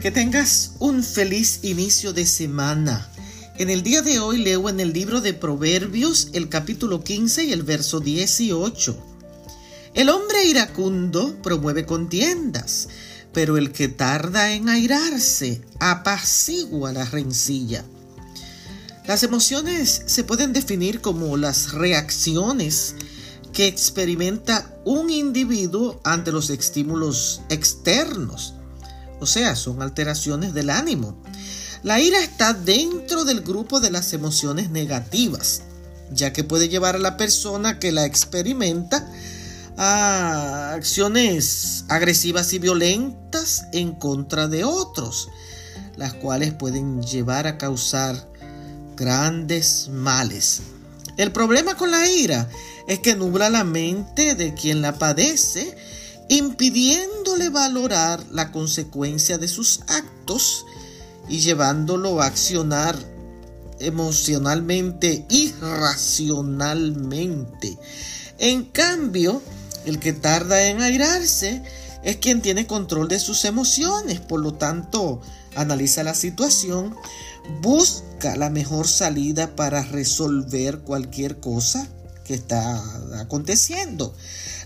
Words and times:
Que 0.00 0.10
tengas 0.10 0.72
un 0.78 1.04
feliz 1.04 1.60
inicio 1.60 2.14
de 2.14 2.24
semana. 2.24 3.06
En 3.58 3.68
el 3.68 3.82
día 3.82 4.00
de 4.00 4.18
hoy 4.18 4.38
leo 4.38 4.70
en 4.70 4.80
el 4.80 4.94
libro 4.94 5.20
de 5.20 5.34
Proverbios 5.34 6.28
el 6.32 6.48
capítulo 6.48 7.04
15 7.04 7.44
y 7.44 7.52
el 7.52 7.64
verso 7.64 8.00
18. 8.00 8.96
El 9.92 10.08
hombre 10.08 10.46
iracundo 10.46 11.36
promueve 11.42 11.84
contiendas, 11.84 12.88
pero 13.34 13.58
el 13.58 13.72
que 13.72 13.88
tarda 13.88 14.54
en 14.54 14.70
airarse 14.70 15.60
apacigua 15.80 16.94
la 16.94 17.04
rencilla. 17.04 17.84
Las 19.06 19.22
emociones 19.22 20.00
se 20.06 20.24
pueden 20.24 20.54
definir 20.54 21.02
como 21.02 21.36
las 21.36 21.72
reacciones 21.72 22.94
que 23.52 23.66
experimenta 23.66 24.80
un 24.86 25.10
individuo 25.10 26.00
ante 26.04 26.32
los 26.32 26.48
estímulos 26.48 27.42
externos 27.50 28.54
o 29.20 29.26
sea, 29.26 29.54
son 29.56 29.82
alteraciones 29.82 30.54
del 30.54 30.70
ánimo. 30.70 31.16
La 31.82 32.00
ira 32.00 32.20
está 32.20 32.52
dentro 32.52 33.24
del 33.24 33.40
grupo 33.40 33.80
de 33.80 33.90
las 33.90 34.12
emociones 34.12 34.70
negativas, 34.70 35.62
ya 36.12 36.32
que 36.32 36.44
puede 36.44 36.68
llevar 36.68 36.96
a 36.96 36.98
la 36.98 37.16
persona 37.16 37.78
que 37.78 37.92
la 37.92 38.04
experimenta 38.04 39.10
a 39.76 40.72
acciones 40.74 41.84
agresivas 41.88 42.52
y 42.52 42.58
violentas 42.58 43.64
en 43.72 43.92
contra 43.92 44.48
de 44.48 44.64
otros, 44.64 45.28
las 45.96 46.12
cuales 46.14 46.52
pueden 46.52 47.02
llevar 47.02 47.46
a 47.46 47.56
causar 47.56 48.28
grandes 48.96 49.88
males. 49.90 50.60
El 51.16 51.32
problema 51.32 51.76
con 51.76 51.90
la 51.90 52.06
ira 52.08 52.48
es 52.88 52.98
que 52.98 53.16
nubla 53.16 53.48
la 53.48 53.64
mente 53.64 54.34
de 54.34 54.52
quien 54.52 54.82
la 54.82 54.98
padece 54.98 55.76
impidiéndole 56.30 57.50
valorar 57.50 58.24
la 58.30 58.50
consecuencia 58.52 59.36
de 59.36 59.48
sus 59.48 59.80
actos 59.88 60.64
y 61.28 61.40
llevándolo 61.40 62.22
a 62.22 62.26
accionar 62.26 62.96
emocionalmente 63.80 65.26
y 65.28 65.50
racionalmente. 65.60 67.76
En 68.38 68.64
cambio, 68.64 69.42
el 69.84 69.98
que 69.98 70.12
tarda 70.12 70.68
en 70.68 70.80
airarse 70.80 71.64
es 72.04 72.18
quien 72.18 72.42
tiene 72.42 72.68
control 72.68 73.08
de 73.08 73.18
sus 73.18 73.44
emociones, 73.44 74.20
por 74.20 74.38
lo 74.38 74.54
tanto, 74.54 75.20
analiza 75.56 76.04
la 76.04 76.14
situación, 76.14 76.94
busca 77.60 78.36
la 78.36 78.50
mejor 78.50 78.86
salida 78.86 79.56
para 79.56 79.82
resolver 79.82 80.82
cualquier 80.82 81.40
cosa 81.40 81.88
está 82.34 82.82
aconteciendo. 83.20 84.14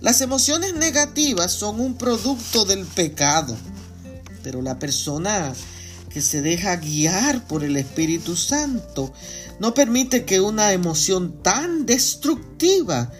Las 0.00 0.20
emociones 0.20 0.74
negativas 0.74 1.52
son 1.52 1.80
un 1.80 1.96
producto 1.96 2.64
del 2.64 2.84
pecado, 2.86 3.56
pero 4.42 4.62
la 4.62 4.78
persona 4.78 5.54
que 6.08 6.20
se 6.20 6.42
deja 6.42 6.76
guiar 6.76 7.46
por 7.46 7.64
el 7.64 7.76
Espíritu 7.76 8.36
Santo 8.36 9.12
no 9.60 9.74
permite 9.74 10.24
que 10.24 10.40
una 10.40 10.72
emoción 10.72 11.42
tan 11.42 11.86
destructiva 11.86 13.10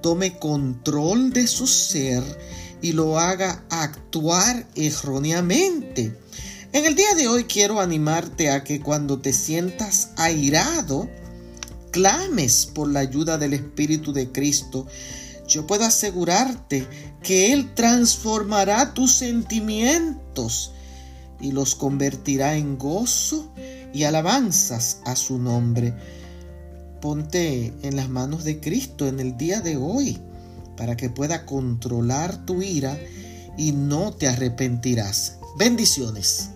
tome 0.00 0.38
control 0.38 1.32
de 1.32 1.46
su 1.46 1.66
ser 1.66 2.22
y 2.80 2.92
lo 2.92 3.18
haga 3.18 3.64
actuar 3.68 4.66
erróneamente. 4.74 6.16
En 6.72 6.86
el 6.86 6.94
día 6.94 7.14
de 7.14 7.28
hoy 7.28 7.44
quiero 7.44 7.80
animarte 7.80 8.50
a 8.50 8.64
que 8.64 8.80
cuando 8.80 9.18
te 9.18 9.32
sientas 9.32 10.10
airado, 10.16 11.10
clames 11.90 12.66
por 12.66 12.90
la 12.90 13.00
ayuda 13.00 13.38
del 13.38 13.54
Espíritu 13.54 14.12
de 14.12 14.30
Cristo 14.32 14.86
yo 15.50 15.66
puedo 15.66 15.84
asegurarte 15.84 16.86
que 17.24 17.52
Él 17.52 17.74
transformará 17.74 18.94
tus 18.94 19.16
sentimientos 19.16 20.72
y 21.40 21.50
los 21.50 21.74
convertirá 21.74 22.54
en 22.54 22.78
gozo 22.78 23.52
y 23.92 24.04
alabanzas 24.04 25.00
a 25.04 25.16
su 25.16 25.38
nombre. 25.38 25.92
Ponte 27.00 27.74
en 27.82 27.96
las 27.96 28.08
manos 28.08 28.44
de 28.44 28.60
Cristo 28.60 29.08
en 29.08 29.18
el 29.18 29.36
día 29.36 29.60
de 29.60 29.76
hoy 29.76 30.18
para 30.76 30.96
que 30.96 31.10
pueda 31.10 31.44
controlar 31.46 32.46
tu 32.46 32.62
ira 32.62 32.96
y 33.58 33.72
no 33.72 34.12
te 34.12 34.28
arrepentirás. 34.28 35.38
Bendiciones. 35.58 36.50